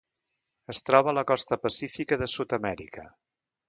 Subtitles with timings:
[0.73, 3.09] Es troba a la costa pacífica de Sud-amèrica.